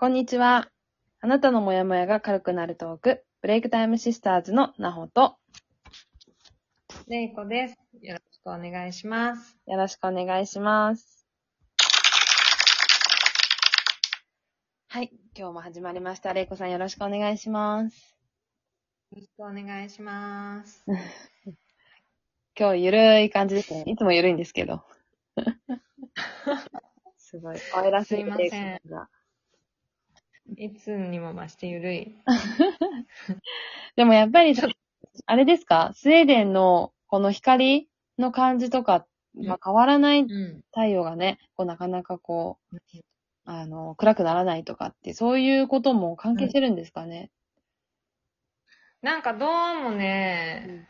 [0.00, 0.70] こんにちは。
[1.20, 5.38] あなたのモヤモヤが軽くなるトーク、ブレイクタイムシスターズのなほと、
[7.08, 7.76] れいこです。
[8.00, 9.56] よろしくお願いします。
[9.66, 11.26] よろしくお願いします。
[14.86, 15.10] はい。
[15.36, 16.32] 今日も始まりました。
[16.32, 18.16] れいこさんよろしくお願いします。
[19.10, 20.84] よろしくお願いします。
[22.56, 23.82] 今日ゆるい感じですね。
[23.88, 24.84] いつもゆるいんですけど。
[27.18, 27.58] すごい。
[27.72, 29.08] 可愛らしいすいませが。
[30.56, 32.14] いつにも増してゆるい。
[33.96, 34.54] でもやっぱり、
[35.26, 35.92] あれですか？
[35.94, 40.60] スウェーデンのこの光の感じとか、まあ、変わらないうん。
[40.70, 42.76] 太陽がね、こうなかなかこう、
[43.44, 47.30] あの、暗くならないとかって、そういうことも関係してるんですかね？
[49.02, 50.86] なんかどうもね、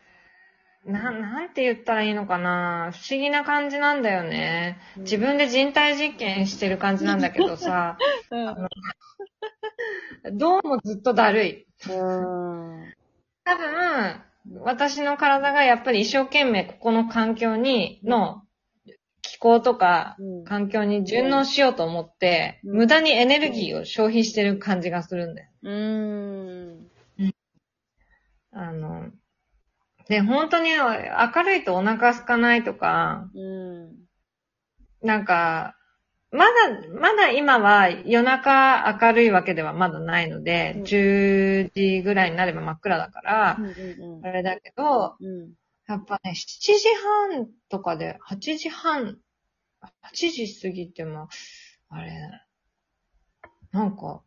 [0.85, 4.79] な、なんて言ったらいいのかな不思議な感じなんだよね。
[4.97, 7.97] 自分で人体実験してる感じなんだけどさ、
[8.31, 8.51] う
[10.31, 10.37] ん。
[10.37, 11.67] どうもずっとだるい。
[11.89, 12.93] うん。
[13.43, 14.21] 多分、
[14.61, 18.43] 私の体がやっぱり一生懸命ここの環境に、の
[19.21, 25.49] 気候とかうん環境に順応しようと思って、うん無駄にエネルギーを消費してる感じがするんだよ。
[25.63, 26.87] うん。
[28.51, 29.11] あの、
[30.09, 33.95] で、本当に明るいとお腹空かないとか、うん。
[35.03, 35.75] なんか、
[36.31, 36.51] まだ、
[36.99, 44.25] まだ今は夜中明るいわけではまだないので、うん10時ぐらいになれば真っ暗だから、うん。
[44.25, 45.53] あれだけど、うん。
[45.87, 46.87] やっぱね、7時
[47.29, 49.17] 半とかで、8時半、
[49.81, 51.29] 8時過ぎても、
[51.89, 52.11] あれ、
[53.71, 54.21] なんか、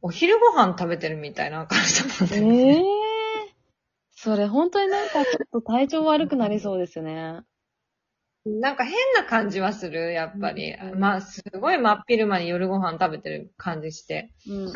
[0.00, 2.76] お昼ご飯食べてるみたいな感じだもんね。
[2.76, 3.13] ええ
[4.24, 7.42] それ本当になんかちょっと体調悪くなりそうですね。
[8.46, 10.72] なんか変な感じはする、やっぱり。
[10.72, 14.30] うんまあ、すごい真っ昼間に夜ご飯食べてる感じして。
[14.48, 14.72] うん。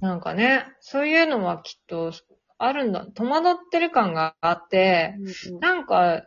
[0.00, 2.12] なんかね、そういうのはきっと
[2.58, 3.06] あるんだ。
[3.14, 5.14] 戸惑ってる感があって、
[5.60, 6.26] なんか、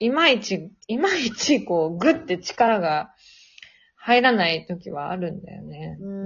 [0.00, 3.14] いまいち、いまいちこう、ぐって力が
[3.94, 5.96] 入らない時はあるんだよね。
[6.00, 6.17] うん。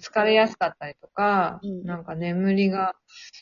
[0.00, 2.94] 疲れやすかったりとか、うんなんか眠りが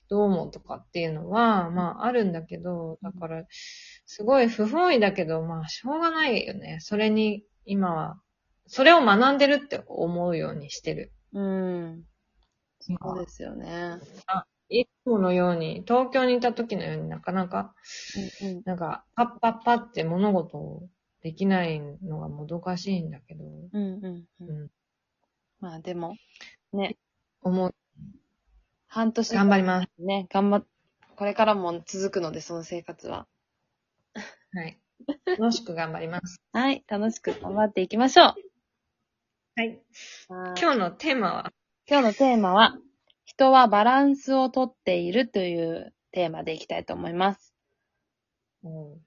[0.09, 3.45] どうもとかっていうのは、まああるんだけど、だから、
[4.07, 6.79] すごい不本意だけど、まあしょうがないよね。
[6.81, 8.21] それに、今は、
[8.67, 11.13] それを学んでるって思うようにしてる。
[11.33, 12.05] うん。
[12.81, 13.99] そうですよね。
[14.71, 17.75] いつものように、東京にいた時のようになかなか、
[18.43, 18.63] うん。
[18.65, 20.89] なんか、パッパッパって物事を
[21.23, 23.83] できないのがもどかしいんだけど、うん。
[23.83, 24.27] うん。
[24.41, 24.45] う。
[24.47, 24.71] うんん、
[25.61, 26.17] まあでも、
[26.73, 26.97] ね、
[27.43, 27.75] 思う。
[28.87, 29.89] 半年頑張ります。
[29.99, 30.67] ね、頑張っ、
[31.17, 33.27] これからも続くので、その生活は。
[34.55, 34.79] はい。
[35.27, 36.41] 楽しく頑張ります。
[36.53, 38.35] はい、楽しく頑張っていきましょう。
[39.57, 39.81] はい。
[40.29, 41.53] 今今日のテーマは、
[41.89, 42.79] 今日のテーマは、
[43.25, 47.55] 人はバランスをとっているというテーマでいきたいと思います。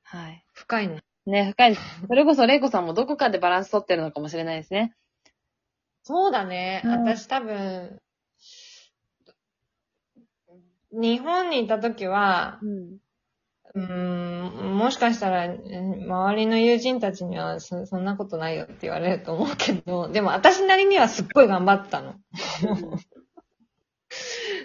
[0.03, 0.45] はい。
[0.53, 1.03] 深いね。
[1.25, 2.07] ね、深いです。
[2.07, 4.93] それこそ、レイコさんもどこかでバランスとってるのかもしれないですね。
[6.03, 6.81] そうだね。
[6.83, 7.99] うん私多分、
[10.91, 12.97] 日本にいた時は、うん。
[13.73, 22.15] うーん、もしかしたら、うん周りの友人たちにはそそんなことないよって言われると思うけど、でも私なりにはすっごい頑張ってたの。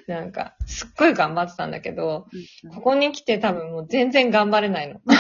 [0.08, 2.26] なんか、すっごい頑張ってたんだけど、
[2.74, 5.00] ここに来て多分もう全然頑張れないの。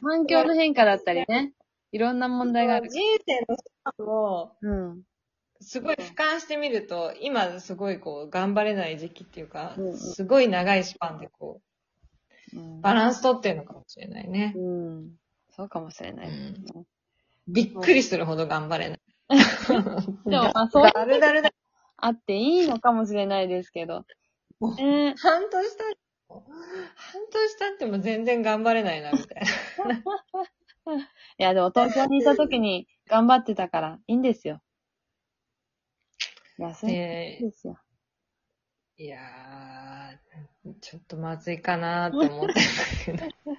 [0.00, 1.52] 環境の変化だったりね。
[1.92, 2.88] いろんな問題がある。
[2.90, 5.02] 人生のスパンを、うん。
[5.60, 11.68] すごい俯瞰してみると、今すごいこう、頑張れない時期っていうかうんうん、すごい長いスパンでこう
[12.80, 14.54] バランス取ってるのかもしれないね。
[14.56, 15.10] うん。
[15.50, 16.28] そうかもしれない。
[16.28, 16.84] うん
[17.50, 19.00] びっくりするほど頑張れない。
[20.26, 21.50] でも、まあ、そうだるだるだ。
[21.96, 24.04] あっていいのかもしれないですけど。
[24.60, 25.98] もうえー半年経って
[26.28, 26.44] も、
[26.94, 30.02] 半年経っても全然頑張れないな、みたいな。
[31.38, 34.60] いや、でも東京にいた時に頑張ってたからいいんですよ。
[36.58, 37.78] 休みいですよ。
[38.98, 42.48] ーいやー、ちょっとまずいかなーって思っ
[43.04, 43.52] てんだけど。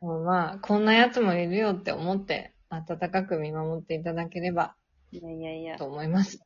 [0.06, 4.76] もうまあ、こんなやつもいるよって思って、温かく見守っていただければ
[5.12, 5.86] いやいやいやと。
[5.86, 6.40] 思います。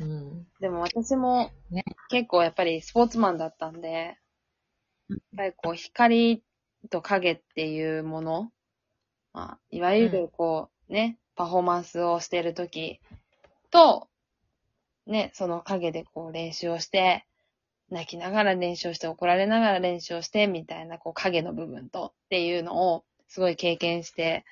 [0.00, 0.46] うん。
[0.60, 4.16] でも私もね結構やっぱりスポーツマンだったんで、
[5.08, 6.44] やっぱりこう光
[6.90, 8.52] と影っていうもの、
[9.32, 13.00] まあ、いわゆるこうね、パフォーマンスをしている時
[13.70, 14.08] と、
[15.06, 17.26] ね、その影でこう練習をして、
[17.90, 24.44] 泣きながら練習をして、怒られながら練習をして、みたいな、こう、影の部分とっていうのを、すごい経験して、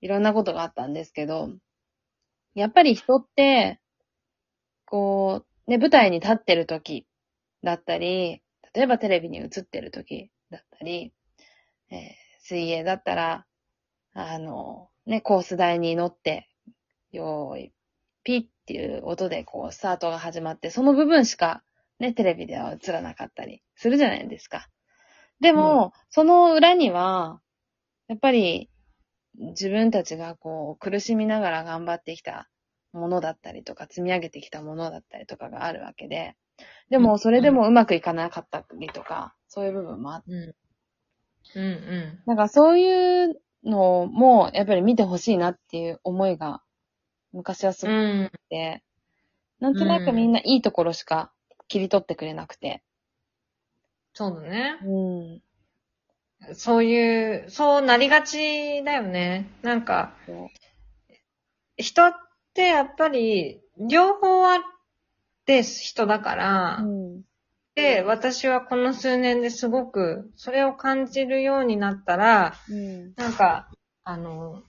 [0.00, 1.50] いろんなことがあったんですけど、
[2.54, 3.80] やっぱり人って、
[4.84, 7.06] こう、ね、舞台に立ってる時
[7.62, 8.42] だったり、
[8.74, 11.12] 例えばテレビに映ってる時だったり、
[11.90, 13.44] えー水泳だったら、
[14.14, 16.48] あの、ね、コース台に乗って、
[17.12, 17.72] よーい、
[18.24, 21.62] ピッっていう音でこう、スタートが始まって、その部分しか、
[21.98, 24.68] ね、テレビでは映らなかったりするじゃないですか。
[25.40, 27.40] でも、その裏には、
[28.08, 28.70] やっぱり、
[29.34, 32.48] 自分たちがこう、苦しみながら頑張ってきた
[32.92, 36.34] ものだったりとか、積み上げてきたものだったりとかがあるわけで、
[36.88, 40.54] でも、それでもうまくいかなかったりとか、そういう部分もあって、
[41.54, 41.62] うん。
[41.62, 42.22] うんうん。
[42.26, 46.62] なんかそういうのも、やっぱり見てほしいなっていう思いが、
[47.32, 48.22] 昔はすごくうん。
[48.24, 48.82] あって、
[49.60, 51.32] なんとなくみんないいところしか
[51.68, 52.82] 切り取ってくれなくて。
[54.14, 54.78] そうだね。
[54.82, 56.54] うん。
[56.54, 59.50] そういう、そうなりがちだよね。
[59.62, 60.14] なんか、
[61.76, 62.12] 人っ
[62.54, 64.58] てやっぱり、両方あっ
[65.44, 67.22] て人だから、うん。
[67.78, 73.14] で、私はこの数年ですごく、それを感じるようになったら、うん。
[73.14, 73.68] なんか、
[74.02, 74.64] あの、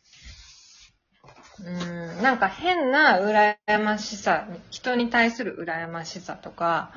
[1.60, 6.92] うーん、なんか変な羨ましさ、人に対する羨ましさとか、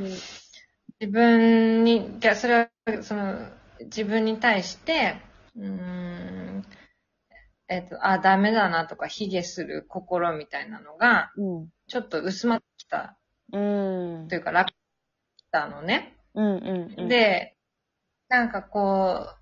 [1.00, 3.38] 自分に、いや、それは、その、
[3.80, 5.16] 自分に対して、
[5.56, 6.62] うーん、
[7.68, 11.68] えっと、あ、ダメだなとか、卑下する心みたいなのが、うん。
[11.88, 13.16] ちょっと薄まってきた
[13.50, 14.28] うん。
[14.28, 14.72] というか、楽
[15.52, 16.16] たのね。
[16.34, 16.56] うん。
[16.56, 17.00] うん。
[17.00, 17.54] うん、で、
[18.28, 19.36] なんかこう、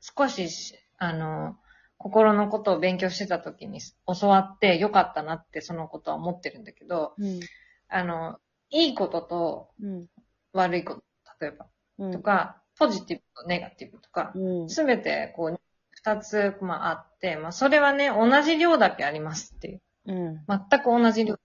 [0.00, 1.56] 少しし、あの、
[1.98, 3.80] 心のことを勉強してた時に
[4.20, 7.40] 教わってよかったなってそのことは思ってるんだけど、うん。
[7.88, 8.38] あの、
[8.70, 10.06] いいこととうん。
[10.52, 11.02] 悪いこと、
[11.40, 11.66] 例えば、
[11.98, 12.12] うん。
[12.12, 14.68] とか、ポジティブとネガティブとか、うん。
[14.68, 15.60] すべてこう、
[15.92, 19.80] 二つ、まああって、まあそれはね、同じ量だけありますっていう。
[20.06, 20.44] うん。
[20.48, 21.38] 全く同じ量。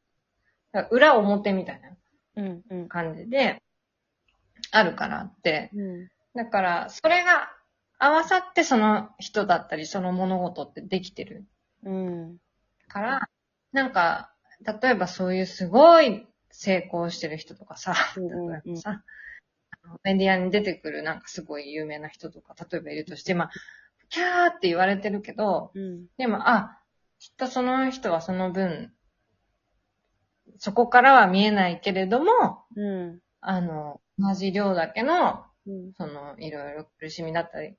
[0.92, 2.62] 裏表みたいなうん。
[2.70, 2.90] うん。
[2.90, 3.62] 感じで、
[4.72, 6.08] あるからって、うん。
[6.36, 7.50] だから、それが
[8.00, 11.46] 合わさってその人だったり、その物事ってできてる
[11.84, 12.38] うん。
[12.88, 13.30] から、
[13.72, 14.32] なんか、
[14.82, 19.04] 例えばそういうすごい成功してる人とかさ、例えばさ、
[20.04, 23.52] メディアに出てくるなんかすごい有名な人とか、例えばいるとして、まあ、
[24.10, 26.08] キャーって言われてるけど、うん。
[26.18, 26.80] でも、あ、
[27.20, 28.92] きっとその人はその分、
[30.60, 33.20] そこからは見えないけれども、うん。
[33.42, 35.94] あの、同じ量だけのうん。
[35.94, 37.76] その、いろいろ苦しみだったり、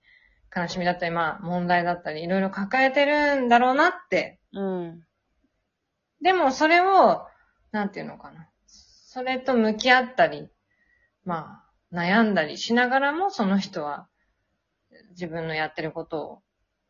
[0.54, 4.38] 悲しみだったり、まあ、問題だったり、いろいろ抱えてるんだろうなって。
[4.52, 5.04] うん。
[6.22, 7.26] でも、それを、
[7.72, 8.48] なんていうのかな。
[8.66, 10.48] それと向き合ったり、
[11.24, 11.62] ま
[11.92, 14.08] あ、悩んだりしながらも、その人は、
[15.10, 16.42] 自分のやってること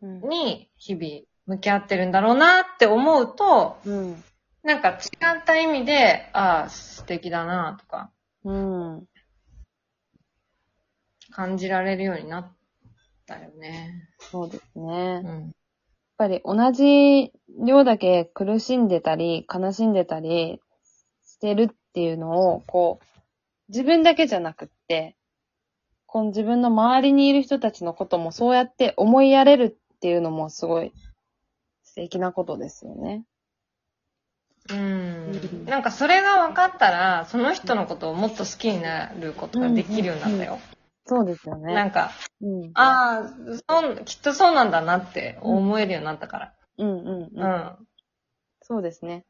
[0.03, 0.29] うん。
[0.29, 4.25] に、日々、向き合ってるんだろうなって思うと、うん。
[4.63, 4.95] なんか違
[5.41, 8.11] った意味で、ああ、素敵だなとか、
[8.45, 9.09] うん。
[11.31, 12.57] 感じられるようになっ
[13.27, 14.09] たよね。
[14.19, 14.95] そうですね。
[14.95, 15.53] やっうん。
[16.17, 17.33] ぱり同じ
[17.65, 20.61] 量だけ苦しんでたり、悲しんでたり
[21.25, 23.07] してるっていうのを、こう、
[23.69, 25.17] 自分だけじゃなくって、
[26.07, 30.93] この自分の周りにいる人たちのこともそうやって思いやれるっていうのもすごい
[31.83, 33.25] 素敵なことですよね。
[34.71, 35.65] うん。
[35.67, 40.59] なんかそれが分かったら、その人のことをもっと好きになることができるようになったよ。
[41.09, 41.75] そうですよね。
[41.75, 42.11] なんか、
[42.43, 42.71] うん。
[42.75, 43.29] ああ、
[43.71, 46.55] そう、きっとそうなんだなって思えるようになったから。
[46.77, 47.45] うんうんううん。
[47.45, 47.77] ん。
[48.61, 49.25] そうですね。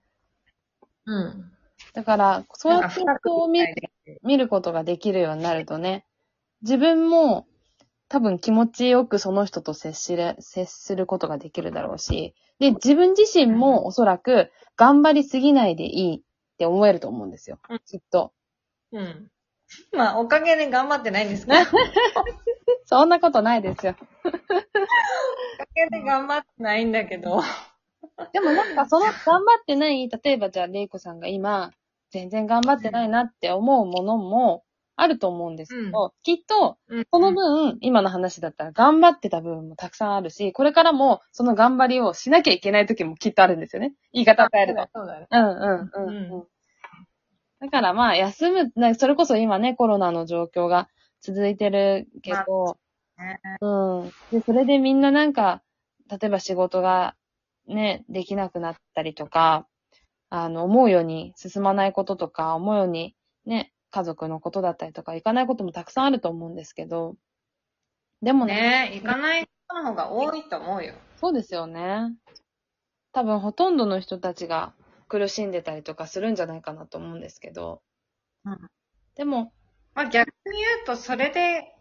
[1.06, 1.52] うん。
[1.94, 3.74] だから、そうやって人を見る
[4.24, 6.04] 見ることができるようになるとね、
[6.62, 7.46] 自分も
[8.08, 16.20] 多分気持ちよくその人と接しれ、接することができるだろうし、で、自分自身もおそらく頑張りすぎないでいいっ
[16.58, 17.78] て思えると思うんですようん。
[17.86, 18.32] きっと。
[18.90, 19.30] うん。
[19.92, 21.70] まあ、おかげで頑張ってないんですけど、お か
[22.86, 23.94] そんなことないですよ。
[25.74, 27.40] げで頑張ってないんだけど、
[28.32, 31.72] でもなんかその頑張ってない、例えばじゃあレイコさんが今、
[32.10, 34.64] 全然頑張ってないなって思うものも
[34.96, 43.94] あると思うんですけど、きっとうんその分、今の話だったら頑張ってた部分もたくさんあるし、これからもその頑張りをしなきゃいけない時もきっとあるんですよね。
[44.12, 44.88] 言い方を変えると。
[44.94, 45.26] そうだよね。
[45.30, 46.46] うんうんうんううん。
[47.60, 50.88] だからまあ、休む、なそれこそ今ね、コロナの状況が
[51.20, 52.78] 続いてるけど、
[53.18, 54.12] ねうん。
[54.30, 55.62] で、それでみんななんか、
[56.08, 57.16] 例えば仕事が
[57.66, 59.66] ね、できなくなったりとか、
[60.30, 67.16] あの、思うように進まないこととか、思うようにね、家族のことだったりとか、いかないこともたくさんあると思うんですけど、
[68.22, 70.94] でもね、ね行かない人の方が多いと思うよ。
[71.16, 72.14] そうですよね。
[73.12, 74.74] 多分ほとんどの人たちが
[75.08, 77.82] 苦しんでたりとかするんじゃないかなと思うんですけど。
[78.44, 78.58] うん
[79.16, 79.52] でも、
[79.94, 81.74] まあ逆に言うと、それで、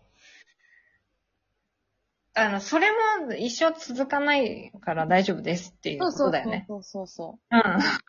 [2.33, 2.87] あの、それ
[3.25, 6.65] も一生続かないから大丈夫ですっていうことだよね。
[6.67, 7.59] そうそうそうん。
[7.59, 7.63] う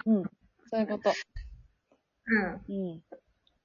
[0.06, 0.12] そう。
[0.14, 0.22] うん。
[0.70, 1.12] そういうこと。
[2.26, 2.75] うん。
[2.75, 3.02] うん。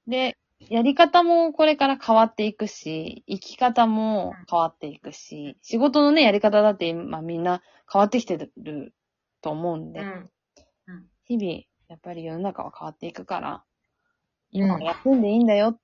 [0.06, 8.94] で、やり方もこれから変わっていくし、生き方も変わっていくし、仕事のね、やり方だって今みんな変わってきてる
[9.40, 10.30] と思うんで、うん。
[11.26, 13.64] 日々、やっぱり世の中は変わっていくから、
[14.50, 15.78] 今は休んでいいんだよっ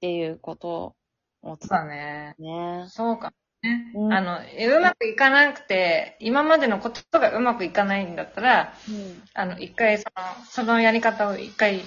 [0.00, 0.96] ていうこと
[1.42, 2.34] をそうだね。
[2.38, 2.86] ね。
[2.88, 3.32] そうか。
[3.62, 3.92] ね。
[3.94, 9.22] うんあの、うまくいかなくて、今までのことがうまくいかないんだったら、うん。
[9.34, 11.82] あの、一回その、そのやり方を一回、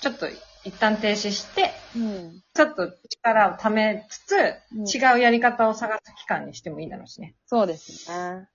[0.00, 0.28] ちょっと
[0.64, 2.42] 一旦停止して、うん。
[2.54, 7.34] ちょっと力を貯めつつ、うん違うやり方を探す期間にしてもいいだろうしね。
[7.46, 8.16] そうですね。
[8.18, 8.48] うん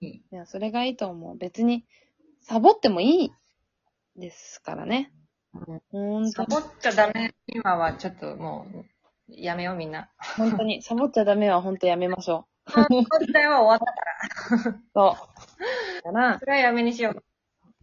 [0.00, 1.36] いや、それがいいと思う。
[1.36, 1.84] 別に、
[2.48, 3.32] サボってもいい
[4.16, 5.12] ですからね。
[5.90, 7.34] ほんとサボっちゃダメ。
[7.46, 8.84] 今はちょっともう、
[9.28, 10.08] やめようみんな。
[10.38, 13.94] 本当に、サボっちゃダメは本当やめましょこの時代は終わっ
[14.50, 14.70] たから。
[14.70, 14.82] う。
[14.94, 15.16] そ
[16.00, 16.04] う。
[16.04, 17.22] だからそ、れはやめにしよう。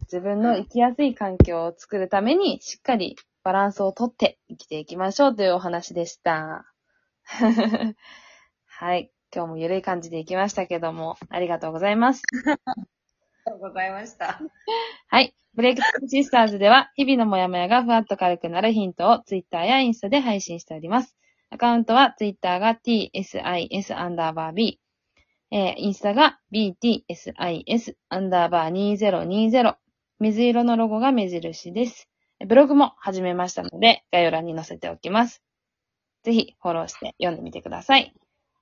[0.02, 6.66] 自分の生きやすい環境を作るために、しっかりバランスをとって生きていきましょうというお話でした。
[8.66, 9.12] はい。
[9.32, 12.22] 今日もゆるい感じでいきましたけども、ありがとうございます。
[13.46, 14.40] ありがとうございました。
[15.08, 15.34] はい。
[15.54, 21.16] ブレイクタイシスターズでは、日々のモヤモヤがふわっと軽くなるヒントを Twitter やインスタで配信しております。
[21.50, 24.80] アカウントは Twitter が tsis アンダーバー b、
[25.52, 29.76] えー、インスタが btsis アンダーバー2020、
[30.18, 32.08] 水色のロゴが目印です。
[32.46, 35.42] ブログも始めましたので、概要欄に載せておきます。
[36.24, 38.12] ぜひフォローして読んでみてください。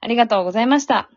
[0.01, 1.11] ありがとうございました。